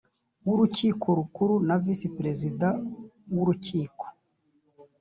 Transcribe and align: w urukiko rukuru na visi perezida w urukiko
w 0.47 0.49
urukiko 0.53 1.07
rukuru 1.17 1.55
na 1.67 1.75
visi 1.83 2.07
perezida 2.17 2.67
w 3.33 3.37
urukiko 3.43 4.05